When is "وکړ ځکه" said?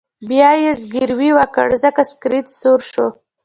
1.33-2.01